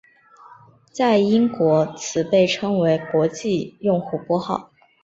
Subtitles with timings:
[0.91, 4.71] 在英国此被称为国际用户拨号。